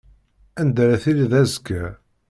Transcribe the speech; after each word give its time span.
Anda 0.59 0.79
ara 0.83 0.97
tiliḍ 1.03 1.33
azekka? 1.41 1.83